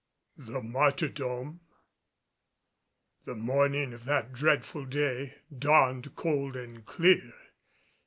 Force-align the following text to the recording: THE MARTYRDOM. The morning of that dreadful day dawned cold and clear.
THE 0.39 0.63
MARTYRDOM. 0.63 1.59
The 3.25 3.35
morning 3.35 3.93
of 3.93 4.05
that 4.05 4.33
dreadful 4.33 4.85
day 4.85 5.35
dawned 5.55 6.15
cold 6.15 6.55
and 6.55 6.83
clear. 6.83 7.35